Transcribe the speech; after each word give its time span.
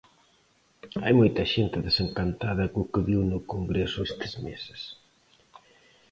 Hai 1.03 1.13
moita 1.19 1.43
xente 1.53 1.85
desencantada 1.87 2.71
co 2.73 2.89
que 2.91 3.01
viu 3.09 3.21
no 3.31 3.39
Congreso 3.53 3.99
estes 4.09 4.33
meses. 4.45 4.81